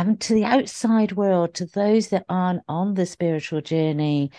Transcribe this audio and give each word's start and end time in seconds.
and 0.00 0.18
to 0.18 0.32
the 0.32 0.44
outside 0.44 1.12
world, 1.12 1.52
to 1.52 1.66
those 1.66 2.08
that 2.08 2.24
aren't 2.26 2.62
on 2.66 2.94
the 2.94 3.04
spiritual 3.04 3.60
journey, 3.60 4.30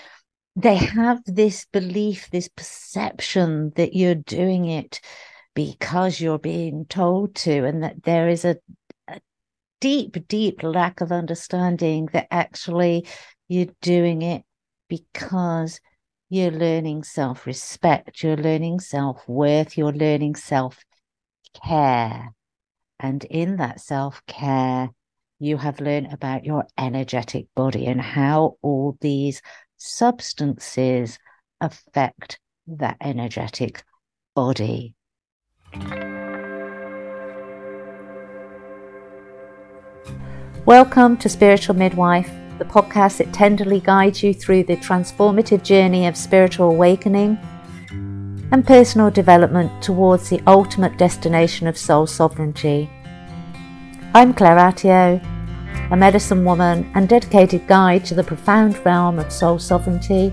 they 0.55 0.73
have 0.73 1.21
this 1.27 1.67
belief, 1.71 2.31
this 2.31 2.47
perception 2.47 3.71
that 3.75 3.93
you're 3.95 4.15
doing 4.15 4.65
it 4.65 4.99
because 5.53 6.19
you're 6.19 6.39
being 6.39 6.85
told 6.85 7.35
to, 7.35 7.63
and 7.63 7.83
that 7.83 8.01
there 8.01 8.27
is 8.27 8.43
a, 8.43 8.57
a 9.07 9.21
deep, 9.79 10.27
deep 10.27 10.63
lack 10.63 10.99
of 10.99 11.11
understanding 11.11 12.09
that 12.11 12.25
actually 12.31 13.05
you're 13.47 13.73
doing 13.83 14.23
it 14.23 14.41
because 14.89 15.79
you're 16.29 16.49
learning 16.49 17.03
self 17.03 17.45
respect, 17.45 18.23
you're 18.23 18.35
learning 18.35 18.79
self 18.79 19.29
worth, 19.29 19.77
you're 19.77 19.93
learning 19.93 20.33
self 20.33 20.83
care. 21.53 22.33
And 22.99 23.23
in 23.25 23.57
that 23.57 23.79
self 23.79 24.25
care, 24.25 24.89
you 25.41 25.57
have 25.57 25.81
learned 25.81 26.13
about 26.13 26.45
your 26.45 26.67
energetic 26.77 27.47
body 27.55 27.87
and 27.87 27.99
how 27.99 28.57
all 28.61 28.95
these 29.01 29.41
substances 29.75 31.17
affect 31.59 32.39
that 32.67 32.95
energetic 33.01 33.83
body. 34.35 34.93
Welcome 40.67 41.17
to 41.17 41.27
Spiritual 41.27 41.75
Midwife, 41.75 42.29
the 42.59 42.65
podcast 42.65 43.17
that 43.17 43.33
tenderly 43.33 43.79
guides 43.79 44.21
you 44.21 44.35
through 44.35 44.65
the 44.65 44.77
transformative 44.77 45.63
journey 45.63 46.05
of 46.05 46.15
spiritual 46.15 46.69
awakening 46.69 47.39
and 48.51 48.63
personal 48.67 49.09
development 49.09 49.81
towards 49.81 50.29
the 50.29 50.39
ultimate 50.45 50.99
destination 50.99 51.65
of 51.65 51.79
soul 51.79 52.05
sovereignty. 52.05 52.91
I'm 54.13 54.33
Claire 54.33 54.57
Atyeo, 54.57 55.30
a 55.91 55.97
medicine 55.97 56.45
woman 56.45 56.89
and 56.95 57.09
dedicated 57.09 57.67
guide 57.67 58.05
to 58.05 58.15
the 58.15 58.23
profound 58.23 58.77
realm 58.85 59.19
of 59.19 59.29
soul 59.29 59.59
sovereignty, 59.59 60.31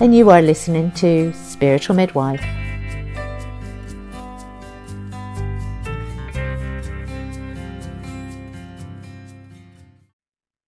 and 0.00 0.16
you 0.16 0.30
are 0.30 0.40
listening 0.40 0.90
to 0.92 1.30
Spiritual 1.34 1.94
Midwife. 1.94 2.40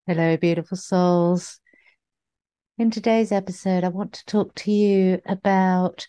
Hello, 0.06 0.36
beautiful 0.36 0.76
souls. 0.76 1.58
In 2.76 2.90
today's 2.90 3.32
episode, 3.32 3.84
I 3.84 3.88
want 3.88 4.12
to 4.12 4.26
talk 4.26 4.54
to 4.56 4.70
you 4.70 5.22
about 5.24 6.06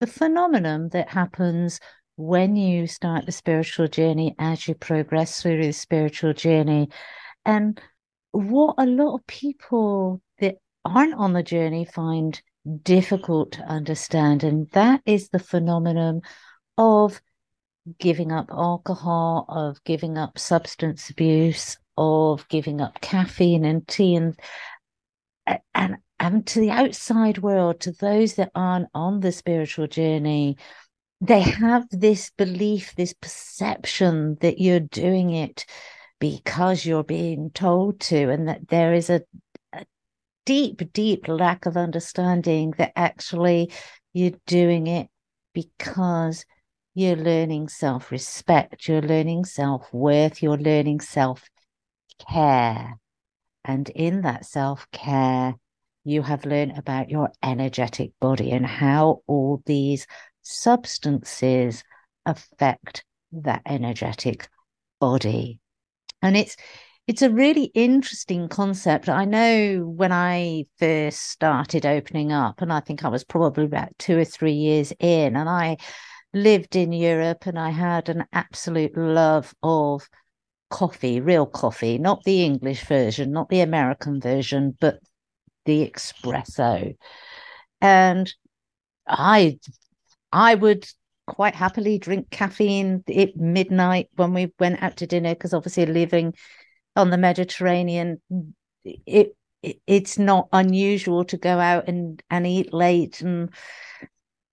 the 0.00 0.08
phenomenon 0.08 0.88
that 0.88 1.10
happens 1.10 1.78
when 2.16 2.56
you 2.56 2.88
start 2.88 3.24
the 3.24 3.30
spiritual 3.30 3.86
journey 3.86 4.34
as 4.36 4.66
you 4.66 4.74
progress 4.74 5.40
through 5.40 5.62
the 5.62 5.70
spiritual 5.70 6.32
journey 6.32 6.88
and 7.46 7.80
what 8.32 8.74
a 8.76 8.84
lot 8.84 9.14
of 9.14 9.26
people 9.26 10.20
that 10.40 10.56
aren't 10.84 11.14
on 11.14 11.32
the 11.32 11.42
journey 11.42 11.86
find 11.86 12.42
difficult 12.82 13.52
to 13.52 13.62
understand. 13.62 14.44
And 14.44 14.68
that 14.72 15.00
is 15.06 15.28
the 15.28 15.38
phenomenon 15.38 16.22
of 16.76 17.20
giving 17.98 18.32
up 18.32 18.50
alcohol, 18.50 19.46
of 19.48 19.82
giving 19.84 20.18
up 20.18 20.38
substance 20.38 21.08
abuse, 21.08 21.78
of 21.96 22.46
giving 22.48 22.80
up 22.80 23.00
caffeine 23.00 23.64
and 23.64 23.86
tea 23.86 24.16
and 24.16 24.38
and 25.72 25.96
and 26.18 26.46
to 26.48 26.60
the 26.60 26.70
outside 26.70 27.38
world, 27.38 27.80
to 27.80 27.92
those 27.92 28.34
that 28.34 28.50
aren't 28.54 28.88
on 28.92 29.20
the 29.20 29.30
spiritual 29.30 29.86
journey, 29.86 30.56
they 31.20 31.40
have 31.40 31.86
this 31.90 32.30
belief, 32.36 32.94
this 32.96 33.12
perception 33.12 34.36
that 34.40 34.58
you're 34.58 34.80
doing 34.80 35.30
it 35.30 35.66
because 36.18 36.84
you're 36.86 37.04
being 37.04 37.50
told 37.50 38.00
to, 38.00 38.30
and 38.30 38.48
that 38.48 38.68
there 38.68 38.94
is 38.94 39.10
a, 39.10 39.22
a 39.72 39.84
deep, 40.44 40.92
deep 40.92 41.28
lack 41.28 41.66
of 41.66 41.76
understanding 41.76 42.72
that 42.78 42.92
actually 42.96 43.72
you're 44.12 44.38
doing 44.46 44.86
it 44.86 45.08
because 45.52 46.44
you're 46.94 47.16
learning 47.16 47.68
self 47.68 48.10
respect, 48.10 48.88
you're 48.88 49.02
learning 49.02 49.44
self 49.44 49.92
worth, 49.92 50.42
you're 50.42 50.56
learning 50.56 51.00
self 51.00 51.48
care. 52.30 52.98
And 53.64 53.88
in 53.90 54.22
that 54.22 54.46
self 54.46 54.86
care, 54.92 55.54
you 56.04 56.22
have 56.22 56.46
learned 56.46 56.78
about 56.78 57.10
your 57.10 57.30
energetic 57.42 58.12
body 58.20 58.52
and 58.52 58.64
how 58.64 59.22
all 59.26 59.62
these 59.66 60.06
substances 60.42 61.82
affect 62.24 63.04
that 63.32 63.60
energetic 63.66 64.48
body 65.00 65.60
and 66.22 66.36
it's 66.36 66.56
it's 67.06 67.22
a 67.22 67.30
really 67.30 67.64
interesting 67.74 68.48
concept. 68.48 69.08
I 69.08 69.24
know 69.24 69.84
when 69.84 70.10
I 70.12 70.64
first 70.78 71.20
started 71.30 71.86
opening 71.86 72.32
up, 72.32 72.62
and 72.62 72.72
I 72.72 72.80
think 72.80 73.04
I 73.04 73.08
was 73.08 73.22
probably 73.24 73.64
about 73.64 73.96
two 73.98 74.18
or 74.18 74.24
three 74.24 74.54
years 74.54 74.92
in, 74.98 75.36
and 75.36 75.48
I 75.48 75.76
lived 76.32 76.76
in 76.76 76.92
Europe 76.92 77.46
and 77.46 77.58
I 77.58 77.70
had 77.70 78.08
an 78.08 78.24
absolute 78.32 78.96
love 78.96 79.54
of 79.62 80.08
coffee, 80.70 81.20
real 81.20 81.46
coffee, 81.46 81.98
not 81.98 82.24
the 82.24 82.44
English 82.44 82.84
version, 82.84 83.32
not 83.32 83.48
the 83.48 83.60
American 83.60 84.20
version, 84.20 84.76
but 84.80 84.98
the 85.64 85.90
espresso. 85.90 86.96
And 87.80 88.32
I 89.06 89.58
I 90.32 90.54
would 90.54 90.86
quite 91.26 91.54
happily 91.54 91.98
drink 91.98 92.30
caffeine 92.30 93.02
at 93.14 93.36
midnight 93.36 94.08
when 94.14 94.32
we 94.32 94.52
went 94.58 94.82
out 94.82 94.96
to 94.96 95.06
dinner 95.06 95.34
because 95.34 95.54
obviously 95.54 95.86
living 95.86 96.34
on 96.94 97.10
the 97.10 97.18
Mediterranean, 97.18 98.20
it, 98.84 99.36
it, 99.62 99.80
it's 99.86 100.18
not 100.18 100.48
unusual 100.52 101.24
to 101.24 101.36
go 101.36 101.58
out 101.58 101.88
and 101.88 102.22
and 102.30 102.46
eat 102.46 102.72
late. 102.72 103.20
And 103.20 103.50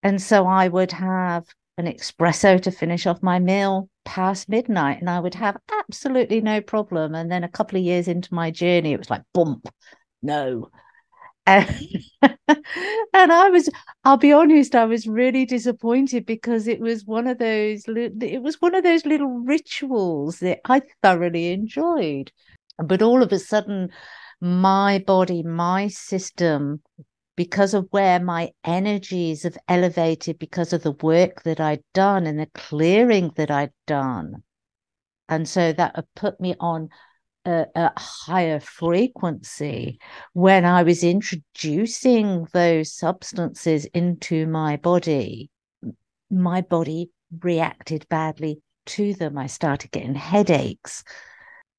and 0.02 0.22
so 0.22 0.48
I 0.48 0.68
would 0.68 0.92
have 0.92 1.46
an 1.78 1.86
espresso 1.86 2.62
to 2.62 2.72
finish 2.72 3.08
off 3.08 3.24
my 3.24 3.40
meal 3.40 3.90
past 4.06 4.50
midnight 4.50 5.00
and 5.00 5.10
I 5.10 5.20
would 5.20 5.34
have 5.36 5.58
absolutely 5.80 6.42
no 6.42 6.62
problem. 6.62 7.16
And 7.16 7.32
then 7.32 7.44
a 7.44 7.50
couple 7.50 7.80
of 7.80 7.86
years 7.86 8.08
into 8.08 8.34
my 8.34 8.52
journey 8.52 8.94
it 8.94 9.00
was 9.00 9.10
like 9.10 9.24
bump 9.34 9.68
no 10.24 10.70
and, 11.46 11.68
and 12.48 13.32
I 13.32 13.50
was, 13.50 13.70
I'll 14.04 14.18
be 14.18 14.32
honest, 14.32 14.76
I 14.76 14.86
was 14.86 15.08
really 15.08 15.46
disappointed 15.46 16.26
because 16.26 16.68
it 16.68 16.80
was 16.80 17.06
one 17.06 17.28
of 17.28 17.38
those, 17.38 17.84
it 17.88 18.42
was 18.42 18.62
one 18.62 18.76
of 18.76 18.84
those 18.84 19.06
little 19.06 19.40
rituals 19.40 20.40
that 20.40 20.60
I 20.66 20.82
thoroughly 21.02 21.52
enjoyed. 21.52 22.32
But 22.78 23.02
all 23.02 23.22
of 23.22 23.32
a 23.32 23.40
sudden, 23.40 23.90
my 24.42 25.04
body, 25.06 25.44
my 25.44 25.88
system, 25.88 26.82
because 27.36 27.74
of 27.74 27.88
where 27.92 28.20
my 28.20 28.52
energies 28.64 29.44
have 29.44 29.58
elevated, 29.68 30.40
because 30.40 30.74
of 30.74 30.84
the 30.84 30.92
work 30.92 31.44
that 31.44 31.60
I'd 31.60 31.84
done 31.94 32.26
and 32.26 32.40
the 32.40 32.48
clearing 32.54 33.32
that 33.36 33.52
I'd 33.52 33.74
done. 33.88 34.44
And 35.30 35.48
so 35.48 35.74
that 35.74 36.06
put 36.16 36.40
me 36.40 36.56
on 36.60 36.90
a, 37.46 37.66
a, 37.76 37.92
higher 37.98 38.60
frequency 38.60 40.00
when 40.34 40.66
I 40.66 40.84
was 40.84 41.04
introducing 41.04 42.48
those 42.54 42.94
substances 42.94 43.86
into 43.86 44.48
my 44.48 44.78
body, 44.78 45.50
my 46.30 46.62
body 46.62 47.12
reacted 47.42 48.08
badly 48.10 48.62
to 48.86 49.14
them. 49.14 49.38
I 49.38 49.48
started 49.48 49.92
getting 49.92 50.16
headaches. 50.16 51.04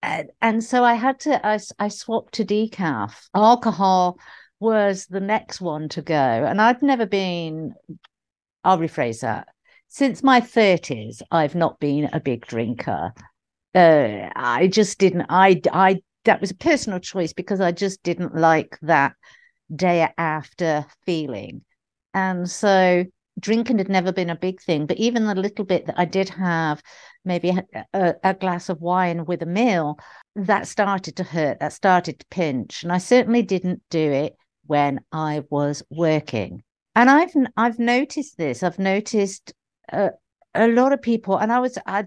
And, 0.02 0.30
and 0.42 0.62
so 0.62 0.84
I 0.84 0.94
had 0.94 1.20
to, 1.20 1.46
I, 1.46 1.58
I 1.78 1.88
swapped 1.88 2.34
to 2.34 2.44
decaf. 2.44 3.14
Alcohol 3.34 4.18
was 4.60 5.06
the 5.06 5.20
next 5.20 5.60
one 5.60 5.88
to 5.90 6.02
go. 6.02 6.14
And 6.14 6.60
I've 6.60 6.82
never 6.82 7.06
been, 7.06 7.74
I'll 8.62 8.78
rephrase 8.78 9.20
that. 9.20 9.48
Since 9.88 10.22
my 10.22 10.40
30s, 10.40 11.22
I've 11.30 11.54
not 11.54 11.78
been 11.78 12.10
a 12.12 12.20
big 12.20 12.46
drinker 12.46 13.12
uh, 13.74 14.30
I 14.36 14.68
just 14.68 14.98
didn't. 14.98 15.26
I 15.28 15.60
I 15.72 16.02
that 16.24 16.40
was 16.40 16.50
a 16.50 16.56
personal 16.56 16.98
choice 17.00 17.32
because 17.32 17.60
I 17.60 17.72
just 17.72 18.02
didn't 18.02 18.34
like 18.34 18.78
that 18.82 19.14
day 19.74 20.08
after 20.16 20.86
feeling, 21.04 21.62
and 22.12 22.48
so 22.48 23.04
drinking 23.40 23.78
had 23.78 23.88
never 23.88 24.12
been 24.12 24.30
a 24.30 24.36
big 24.36 24.60
thing. 24.60 24.86
But 24.86 24.98
even 24.98 25.26
the 25.26 25.34
little 25.34 25.64
bit 25.64 25.86
that 25.86 25.98
I 25.98 26.04
did 26.04 26.28
have, 26.30 26.80
maybe 27.24 27.52
a, 27.92 28.14
a 28.22 28.34
glass 28.34 28.68
of 28.68 28.80
wine 28.80 29.24
with 29.24 29.42
a 29.42 29.46
meal, 29.46 29.98
that 30.36 30.68
started 30.68 31.16
to 31.16 31.24
hurt. 31.24 31.58
That 31.60 31.72
started 31.72 32.20
to 32.20 32.26
pinch, 32.30 32.84
and 32.84 32.92
I 32.92 32.98
certainly 32.98 33.42
didn't 33.42 33.82
do 33.90 34.12
it 34.12 34.34
when 34.66 35.00
I 35.12 35.42
was 35.50 35.82
working. 35.90 36.62
And 36.94 37.10
I've 37.10 37.34
I've 37.56 37.78
noticed 37.78 38.36
this. 38.38 38.62
I've 38.62 38.78
noticed. 38.78 39.52
Uh, 39.92 40.10
a 40.56 40.68
lot 40.68 40.92
of 40.92 41.02
people 41.02 41.36
and 41.36 41.52
i 41.52 41.58
was 41.58 41.76
i 41.84 42.04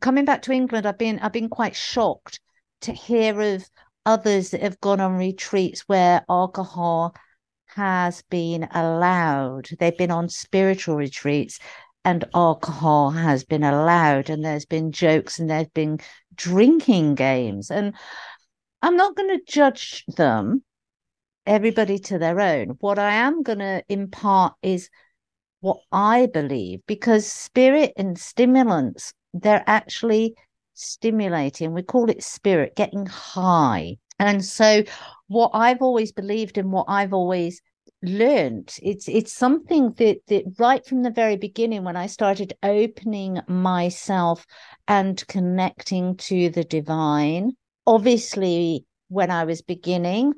coming 0.00 0.24
back 0.24 0.42
to 0.42 0.52
England, 0.52 0.86
I've 0.86 0.98
been 0.98 1.18
I've 1.20 1.32
been 1.32 1.48
quite 1.48 1.76
shocked 1.76 2.40
to 2.82 2.92
hear 2.92 3.40
of 3.40 3.68
others 4.04 4.50
that 4.50 4.62
have 4.62 4.80
gone 4.80 5.00
on 5.00 5.16
retreats 5.16 5.82
where 5.86 6.24
alcohol 6.28 7.14
has 7.66 8.22
been 8.30 8.68
allowed. 8.72 9.68
They've 9.78 9.96
been 9.96 10.10
on 10.10 10.28
spiritual 10.28 10.96
retreats 10.96 11.58
and 12.04 12.24
alcohol 12.34 13.10
has 13.10 13.44
been 13.44 13.62
allowed, 13.62 14.28
and 14.28 14.44
there's 14.44 14.66
been 14.66 14.90
jokes 14.92 15.38
and 15.38 15.48
there's 15.48 15.68
been 15.68 16.00
drinking 16.34 17.14
games. 17.14 17.70
And 17.70 17.94
I'm 18.82 18.96
not 18.96 19.14
going 19.14 19.28
to 19.38 19.44
judge 19.46 20.04
them, 20.16 20.64
everybody 21.46 21.98
to 22.00 22.18
their 22.18 22.40
own. 22.40 22.76
What 22.80 22.98
I 22.98 23.14
am 23.14 23.42
going 23.42 23.60
to 23.60 23.84
impart 23.88 24.54
is 24.62 24.90
what 25.60 25.78
I 25.92 26.26
believe, 26.26 26.80
because 26.86 27.26
spirit 27.26 27.92
and 27.96 28.18
stimulants, 28.18 29.14
they're 29.32 29.64
actually 29.66 30.34
stimulating. 30.74 31.72
We 31.72 31.82
call 31.82 32.10
it 32.10 32.22
spirit, 32.22 32.76
getting 32.76 33.06
high. 33.06 33.96
And 34.18 34.44
so, 34.44 34.84
what 35.28 35.50
I've 35.54 35.82
always 35.82 36.12
believed 36.12 36.58
and 36.58 36.70
what 36.72 36.86
I've 36.88 37.12
always 37.12 37.60
learned 38.02 38.74
it's 38.82 39.08
it's 39.08 39.32
something 39.32 39.92
that 39.92 40.18
that 40.26 40.42
right 40.58 40.84
from 40.84 41.02
the 41.02 41.10
very 41.10 41.36
beginning 41.36 41.84
when 41.84 41.96
i 41.96 42.06
started 42.06 42.52
opening 42.64 43.40
myself 43.46 44.44
and 44.88 45.24
connecting 45.28 46.16
to 46.16 46.50
the 46.50 46.64
divine 46.64 47.52
obviously 47.86 48.84
when 49.06 49.30
i 49.30 49.44
was 49.44 49.62
beginning 49.62 50.32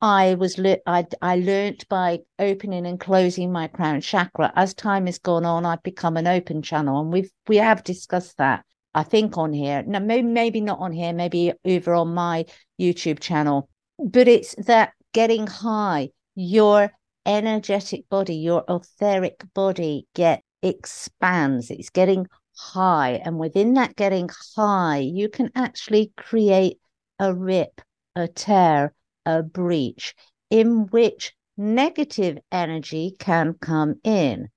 i 0.00 0.34
was 0.34 0.58
le- 0.58 0.78
I, 0.86 1.06
I 1.22 1.36
learned 1.36 1.84
by 1.88 2.20
opening 2.38 2.86
and 2.86 3.00
closing 3.00 3.52
my 3.52 3.66
crown 3.68 4.00
chakra 4.00 4.52
as 4.54 4.74
time 4.74 5.06
has 5.06 5.18
gone 5.18 5.44
on 5.44 5.64
i've 5.64 5.82
become 5.82 6.16
an 6.16 6.26
open 6.26 6.62
channel 6.62 7.00
and 7.00 7.12
we've 7.12 7.30
we 7.48 7.56
have 7.56 7.84
discussed 7.84 8.36
that 8.38 8.64
i 8.94 9.02
think 9.02 9.38
on 9.38 9.52
here 9.52 9.82
now 9.86 9.98
maybe, 9.98 10.26
maybe 10.26 10.60
not 10.60 10.78
on 10.78 10.92
here 10.92 11.12
maybe 11.12 11.52
over 11.64 11.94
on 11.94 12.14
my 12.14 12.44
youtube 12.80 13.20
channel 13.20 13.68
but 13.98 14.28
it's 14.28 14.54
that 14.66 14.92
getting 15.12 15.46
high 15.46 16.10
your 16.36 16.92
energetic 17.26 18.08
body, 18.08 18.36
your 18.36 18.64
etheric 18.68 19.42
body 19.52 20.06
get 20.14 20.42
expands. 20.62 21.70
It's 21.70 21.90
getting 21.90 22.26
high. 22.56 23.20
And 23.24 23.38
within 23.38 23.74
that 23.74 23.96
getting 23.96 24.30
high, 24.54 24.98
you 24.98 25.28
can 25.28 25.50
actually 25.54 26.12
create 26.16 26.78
a 27.18 27.34
rip, 27.34 27.80
a 28.14 28.28
tear, 28.28 28.94
a 29.26 29.42
breach 29.42 30.14
in 30.48 30.86
which 30.86 31.34
negative 31.56 32.38
energy 32.52 33.14
can 33.18 33.54
come 33.60 33.96
in. 34.04 34.48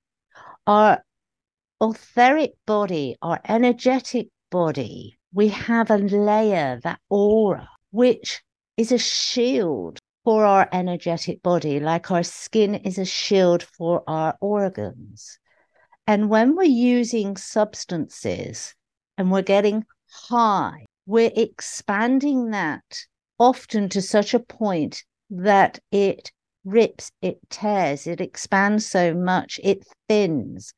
Our 0.68 1.04
etheric 1.82 2.52
body, 2.66 3.18
our 3.22 3.40
energetic 3.48 4.28
body, 4.52 5.18
we 5.34 5.50
have 5.50 5.92
a 5.92 5.98
layer, 5.98 6.80
that 6.84 7.00
aura, 7.10 7.70
which 7.92 8.42
is 8.78 8.92
a 8.92 8.98
shield 8.98 10.00
for 10.24 10.46
our 10.46 10.68
energetic 10.72 11.42
body, 11.42 11.80
like 11.80 12.12
our 12.12 12.24
skin 12.24 12.76
is 12.76 12.98
a 12.98 13.06
shield 13.06 13.64
for 13.64 14.04
our 14.08 14.36
organs. 14.42 15.40
And 16.06 16.30
when 16.30 16.56
we're 16.56 16.64
using 16.64 17.38
substances 17.38 18.74
and 19.18 19.32
we're 19.32 19.42
getting 19.42 19.86
high, 20.12 20.86
we're 21.06 21.32
expanding 21.36 22.52
that 22.52 23.06
often 23.40 23.90
to 23.90 24.02
such 24.02 24.34
a 24.34 24.40
point 24.40 25.04
that 25.30 25.80
it 25.92 26.32
rips, 26.66 27.12
it 27.22 27.40
tears, 27.50 28.06
it 28.06 28.22
expands 28.22 28.86
so 28.86 29.14
much, 29.14 29.60
it 29.64 29.86
thins 30.08 30.74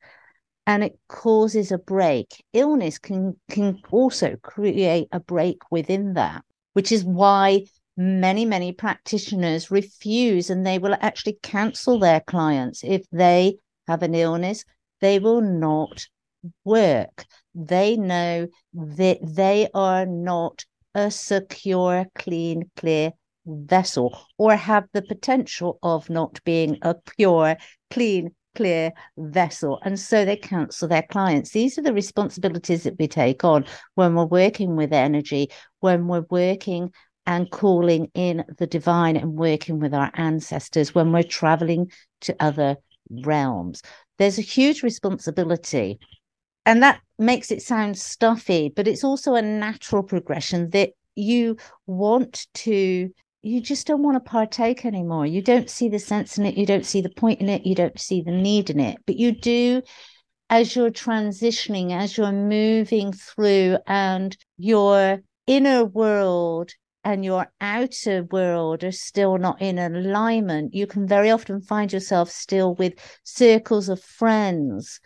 and 0.66 0.84
it 0.84 0.98
causes 1.08 1.72
a 1.72 1.78
break. 1.78 2.44
Illness 2.52 2.98
can 2.98 3.36
can 3.50 3.80
also 3.90 4.36
create 4.42 5.08
a 5.12 5.20
break 5.20 5.58
within 5.70 6.14
that, 6.14 6.44
which 6.72 6.92
is 6.92 7.04
why 7.04 7.66
many, 7.96 8.44
many 8.44 8.72
practitioners 8.72 9.70
refuse 9.70 10.50
and 10.50 10.64
they 10.64 10.78
will 10.78 10.96
actually 11.00 11.38
cancel 11.42 11.98
their 11.98 12.20
clients 12.20 12.82
if 12.84 13.04
they 13.10 13.56
have 13.88 14.02
an 14.02 14.14
illness. 14.14 14.64
They 15.00 15.18
will 15.18 15.40
not 15.40 16.06
work. 16.64 17.24
They 17.54 17.96
know 17.96 18.48
that 18.72 19.18
they 19.22 19.68
are 19.74 20.06
not 20.06 20.64
a 20.94 21.10
secure, 21.10 22.06
clean, 22.14 22.70
clear 22.76 23.12
vessel 23.46 24.18
or 24.38 24.54
have 24.54 24.84
the 24.92 25.02
potential 25.02 25.78
of 25.82 26.08
not 26.08 26.42
being 26.44 26.78
a 26.82 26.94
pure, 26.94 27.56
clean, 27.90 28.34
clear 28.54 28.92
vessel. 29.16 29.80
And 29.84 29.98
so 29.98 30.24
they 30.24 30.36
cancel 30.36 30.88
their 30.88 31.02
clients. 31.02 31.50
These 31.50 31.78
are 31.78 31.82
the 31.82 31.92
responsibilities 31.92 32.84
that 32.84 32.98
we 32.98 33.08
take 33.08 33.44
on 33.44 33.64
when 33.94 34.14
we're 34.14 34.24
working 34.26 34.76
with 34.76 34.92
energy, 34.92 35.50
when 35.80 36.06
we're 36.06 36.26
working 36.30 36.92
and 37.26 37.50
calling 37.50 38.10
in 38.14 38.44
the 38.58 38.66
divine 38.66 39.16
and 39.16 39.34
working 39.34 39.78
with 39.78 39.94
our 39.94 40.10
ancestors 40.14 40.94
when 40.94 41.12
we're 41.12 41.22
traveling 41.22 41.90
to 42.22 42.34
other 42.40 42.76
realms. 43.10 43.82
There's 44.18 44.38
a 44.38 44.42
huge 44.42 44.82
responsibility. 44.82 45.98
And 46.64 46.82
that 46.82 47.00
makes 47.18 47.50
it 47.50 47.62
sound 47.62 47.98
stuffy, 47.98 48.72
but 48.74 48.86
it's 48.86 49.04
also 49.04 49.34
a 49.34 49.42
natural 49.42 50.02
progression 50.02 50.70
that 50.70 50.90
you 51.14 51.56
want 51.86 52.46
to, 52.54 53.10
you 53.42 53.60
just 53.60 53.86
don't 53.86 54.02
want 54.02 54.14
to 54.16 54.30
partake 54.30 54.84
anymore. 54.84 55.26
You 55.26 55.42
don't 55.42 55.68
see 55.68 55.88
the 55.88 55.98
sense 55.98 56.38
in 56.38 56.46
it. 56.46 56.56
You 56.56 56.66
don't 56.66 56.86
see 56.86 57.00
the 57.00 57.10
point 57.10 57.40
in 57.40 57.48
it. 57.48 57.66
You 57.66 57.74
don't 57.74 57.98
see 57.98 58.22
the 58.22 58.30
need 58.30 58.70
in 58.70 58.78
it. 58.80 58.98
But 59.06 59.16
you 59.16 59.32
do 59.32 59.82
as 60.50 60.76
you're 60.76 60.90
transitioning, 60.90 61.92
as 61.92 62.16
you're 62.16 62.30
moving 62.30 63.12
through, 63.12 63.78
and 63.86 64.36
your 64.58 65.22
inner 65.46 65.84
world 65.84 66.70
and 67.04 67.24
your 67.24 67.50
outer 67.60 68.24
world 68.24 68.84
are 68.84 68.92
still 68.92 69.38
not 69.38 69.60
in 69.60 69.78
alignment, 69.78 70.74
you 70.74 70.86
can 70.86 71.08
very 71.08 71.30
often 71.30 71.60
find 71.60 71.92
yourself 71.92 72.30
still 72.30 72.74
with 72.74 72.94
circles 73.24 73.88
of 73.88 74.00
friends 74.00 75.00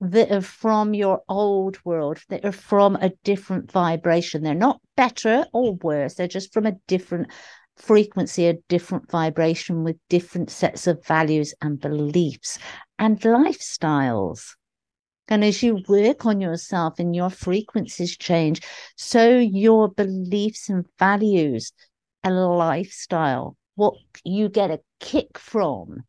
that 0.00 0.30
are 0.30 0.40
from 0.40 0.94
your 0.94 1.22
old 1.28 1.78
world, 1.84 2.18
that 2.28 2.44
are 2.44 2.52
from 2.52 2.96
a 2.96 3.12
different 3.22 3.70
vibration. 3.70 4.42
They're 4.42 4.54
not 4.54 4.80
better 4.96 5.46
or 5.52 5.74
worse, 5.74 6.14
they're 6.14 6.28
just 6.28 6.52
from 6.52 6.66
a 6.66 6.76
different 6.86 7.30
frequency, 7.76 8.46
a 8.46 8.58
different 8.68 9.10
vibration 9.10 9.82
with 9.82 9.96
different 10.08 10.50
sets 10.50 10.86
of 10.86 11.04
values 11.04 11.54
and 11.60 11.80
beliefs 11.80 12.58
and 12.98 13.20
lifestyles. 13.20 14.54
And 15.28 15.42
as 15.42 15.62
you 15.62 15.82
work 15.88 16.26
on 16.26 16.40
yourself 16.40 16.98
and 16.98 17.16
your 17.16 17.30
frequencies 17.30 18.16
change, 18.16 18.60
so 18.96 19.38
your 19.38 19.88
beliefs 19.88 20.68
and 20.68 20.84
values 20.98 21.72
and 22.22 22.36
lifestyle, 22.36 23.56
what 23.74 23.94
you 24.22 24.48
get 24.48 24.70
a 24.70 24.80
kick 25.00 25.38
from, 25.38 26.04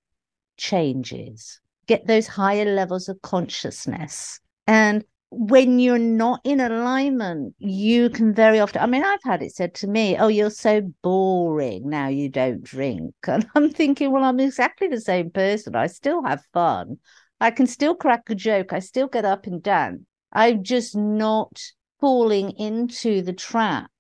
changes. 0.58 1.62
Get 1.88 2.08
those 2.08 2.28
higher 2.28 2.66
levels 2.66 3.10
of 3.10 3.22
consciousness. 3.22 4.40
And 4.68 5.04
when 5.30 5.80
you're 5.80 5.98
not 5.98 6.40
in 6.44 6.62
alignment, 6.62 7.56
you 7.58 8.10
can 8.10 8.34
very 8.34 8.60
often. 8.60 8.82
I 8.82 8.86
mean, 8.86 9.04
I've 9.04 9.24
had 9.24 9.44
it 9.44 9.54
said 9.54 9.74
to 9.76 9.88
me, 9.88 10.18
Oh, 10.18 10.28
you're 10.28 10.50
so 10.50 10.82
boring 11.02 11.90
now 11.90 12.08
you 12.08 12.30
don't 12.30 12.64
drink. 12.64 13.14
And 13.28 13.48
I'm 13.56 13.70
thinking, 13.70 14.12
Well, 14.12 14.24
I'm 14.24 14.40
exactly 14.40 14.88
the 14.88 15.02
same 15.02 15.30
person. 15.32 15.76
I 15.76 15.88
still 15.88 16.24
have 16.24 16.44
fun. 16.54 17.00
I 17.42 17.52
can 17.52 17.68
still 17.68 17.96
crack 17.96 18.30
a 18.30 18.36
joke. 18.36 18.72
I 18.72 18.80
still 18.80 19.08
get 19.08 19.26
up 19.26 19.46
and 19.46 19.62
down. 19.62 20.06
I'm 20.32 20.64
just 20.64 20.96
not 20.96 21.62
falling 22.00 22.52
into 22.52 23.22
the 23.22 23.34
trap 23.34 23.92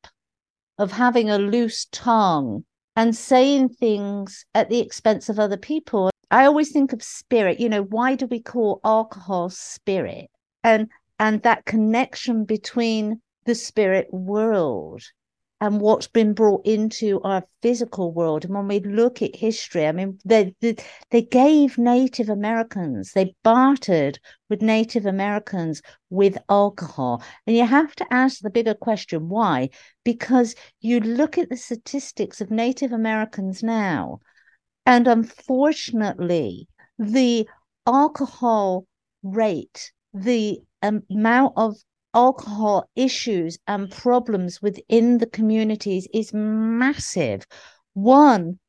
of 0.78 0.92
having 0.92 1.30
a 1.30 1.38
loose 1.38 1.88
tongue 1.92 2.66
and 2.96 3.16
saying 3.16 3.70
things 3.70 4.46
at 4.54 4.70
the 4.70 4.80
expense 4.80 5.30
of 5.30 5.40
other 5.40 5.58
people. 5.58 6.10
I 6.36 6.48
always 6.48 6.74
think 6.74 6.92
of 6.92 7.02
spirit, 7.02 7.62
you 7.62 7.70
know, 7.70 7.84
why 7.84 8.16
do 8.16 8.26
we 8.26 8.42
call 8.42 8.82
alcohol 8.84 9.50
spirit? 9.50 10.30
And 10.66 10.90
and 11.18 11.42
that 11.44 11.64
connection 11.64 12.44
between 12.44 13.22
the 13.46 13.56
spirit 13.56 14.14
world 14.14 15.02
and 15.62 15.80
what's 15.80 16.08
been 16.08 16.34
brought 16.34 16.66
into 16.66 17.22
our 17.22 17.46
physical 17.62 18.12
world. 18.12 18.44
And 18.44 18.54
when 18.54 18.68
we 18.68 18.82
look 18.82 19.22
at 19.22 19.34
history, 19.34 19.88
I 19.88 19.94
mean, 19.94 20.20
they, 20.26 20.54
they, 20.60 20.76
they 21.10 21.22
gave 21.22 21.78
Native 21.78 22.28
Americans, 22.28 23.14
they 23.14 23.34
bartered 23.42 24.20
with 24.50 24.62
Native 24.62 25.06
Americans 25.06 25.82
with 26.10 26.38
alcohol. 26.50 27.24
And 27.48 27.56
you 27.56 27.66
have 27.66 27.96
to 27.96 28.14
ask 28.14 28.42
the 28.42 28.50
bigger 28.50 28.74
question 28.74 29.30
why? 29.30 29.70
Because 30.04 30.54
you 30.82 31.00
look 31.00 31.38
at 31.38 31.48
the 31.48 31.56
statistics 31.56 32.42
of 32.42 32.52
Native 32.52 32.92
Americans 32.92 33.64
now, 33.64 34.20
and 34.86 35.08
unfortunately, 35.08 36.68
the 36.98 37.48
alcohol 37.88 38.86
rate, 39.24 39.92
the 40.14 40.62
amount 40.82 41.54
of 41.58 41.78
alcohol 42.14 42.90
issues 42.96 43.60
and 43.68 43.92
problems 43.92 44.62
within 44.62 45.18
the 45.18 45.28
communities 45.28 46.08
is 46.14 46.34
massive. 46.34 47.46
One, 47.94 48.60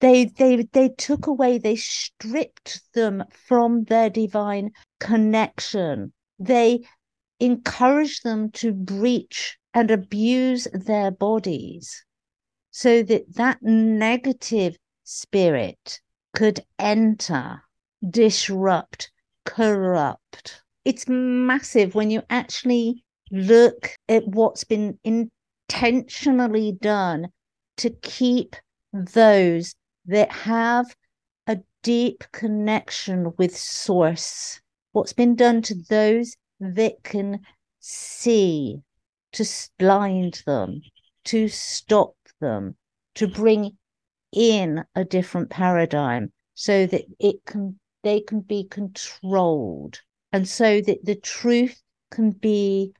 they 0.00 0.26
they 0.26 0.64
they 0.72 0.90
took 0.90 1.26
away, 1.26 1.58
they 1.58 1.76
stripped 1.76 2.82
them 2.94 3.24
from 3.32 3.84
their 3.84 4.10
divine 4.10 4.72
connection. 4.98 6.12
They 6.38 6.80
encouraged 7.40 8.24
them 8.24 8.50
to 8.52 8.72
breach 8.72 9.58
and 9.74 9.90
abuse 9.90 10.68
their 10.72 11.10
bodies 11.10 12.04
so 12.70 13.02
that 13.02 13.34
that 13.34 13.58
negative 13.62 14.76
spirit 15.10 16.00
could 16.36 16.60
enter, 16.78 17.60
disrupt, 18.08 19.10
corrupt. 19.44 20.62
It's 20.84 21.08
massive 21.08 21.96
when 21.96 22.10
you 22.10 22.22
actually 22.30 23.04
look 23.32 23.90
at 24.08 24.26
what's 24.28 24.62
been 24.62 25.00
intentionally 25.02 26.78
done 26.80 27.28
to 27.78 27.90
keep 27.90 28.54
those 28.92 29.74
that 30.06 30.30
have 30.30 30.86
a 31.48 31.58
deep 31.82 32.22
connection 32.30 33.32
with 33.36 33.56
source. 33.56 34.60
What's 34.92 35.12
been 35.12 35.34
done 35.34 35.62
to 35.62 35.74
those 35.74 36.36
that 36.60 37.02
can 37.02 37.40
see 37.80 38.78
to 39.32 39.44
blind 39.76 40.42
them 40.46 40.82
to 41.24 41.48
stop 41.48 42.14
them 42.40 42.76
to 43.14 43.26
bring 43.26 43.76
in 44.32 44.84
a 44.94 45.04
different 45.04 45.50
paradigm 45.50 46.32
so 46.54 46.86
that 46.86 47.04
it 47.18 47.36
can 47.46 47.78
they 48.02 48.20
can 48.20 48.40
be 48.40 48.64
controlled. 48.64 50.00
And 50.32 50.48
so 50.48 50.80
that 50.80 51.04
the 51.04 51.16
truth 51.16 51.82
can 52.10 52.30
be 52.30 52.92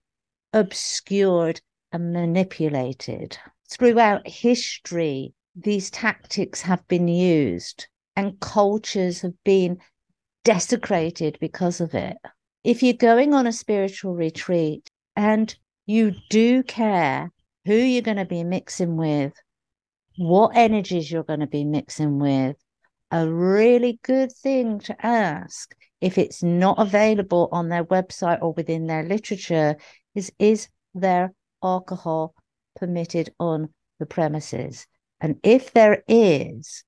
obscured 0.53 1.61
and 1.93 2.13
manipulated. 2.13 3.39
Throughout 3.71 4.27
history 4.27 5.33
these 5.55 5.91
tactics 5.91 6.61
have 6.63 6.87
been 6.89 7.09
used 7.09 7.87
and 8.17 8.39
cultures 8.41 9.21
have 9.23 9.43
been 9.45 9.79
desecrated 10.45 11.39
because 11.41 11.81
of 11.81 11.95
it. 11.95 12.17
If 12.65 12.83
you're 12.83 12.95
going 12.95 13.35
on 13.35 13.47
a 13.47 13.53
spiritual 13.53 14.15
retreat 14.15 14.91
and 15.17 15.55
you 15.87 16.15
do 16.29 16.63
care 16.63 17.31
who 17.65 17.75
you're 17.75 18.03
going 18.03 18.17
to 18.17 18.25
be 18.25 18.45
mixing 18.45 18.97
with 18.97 19.33
what 20.21 20.55
energies 20.55 21.11
you're 21.11 21.23
going 21.23 21.41
to 21.41 21.47
be 21.47 21.65
mixing 21.65 22.19
with, 22.19 22.55
a 23.11 23.27
really 23.27 23.99
good 24.03 24.31
thing 24.31 24.79
to 24.79 24.95
ask 25.07 25.75
if 26.03 26.19
it's 26.19 26.43
not 26.43 26.79
available 26.79 27.49
on 27.53 27.71
their 27.71 27.87
website 27.87 28.37
or 28.43 28.53
within 28.53 28.87
their 28.87 29.03
literature 29.03 29.77
is 30.15 30.31
is 30.39 30.69
there 30.95 31.33
alcohol 31.65 32.35
permitted 32.77 33.33
on 33.41 33.71
the 33.99 34.05
premises? 34.05 34.87
And 35.23 35.41
if 35.43 35.73
there 35.73 36.03
is, 36.07 36.85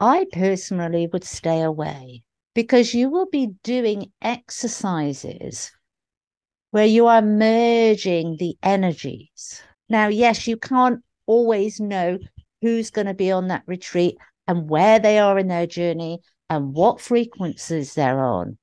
I 0.00 0.26
personally 0.32 1.08
would 1.12 1.22
stay 1.22 1.62
away 1.62 2.24
because 2.52 2.94
you 2.94 3.10
will 3.10 3.28
be 3.30 3.52
doing 3.62 4.10
exercises 4.20 5.70
where 6.72 6.86
you 6.86 7.06
are 7.06 7.22
merging 7.22 8.38
the 8.38 8.56
energies. 8.60 9.62
Now, 9.88 10.08
yes, 10.08 10.48
you 10.48 10.56
can't 10.56 11.00
always 11.26 11.78
know 11.78 12.18
who's 12.62 12.90
going 12.90 13.08
to 13.08 13.14
be 13.14 13.30
on 13.30 13.48
that 13.48 13.64
retreat 13.66 14.16
and 14.48 14.70
where 14.70 14.98
they 14.98 15.18
are 15.18 15.38
in 15.38 15.48
their 15.48 15.66
journey 15.66 16.20
and 16.48 16.72
what 16.72 17.00
frequencies 17.00 17.94
they're 17.94 18.24
on. 18.24 18.56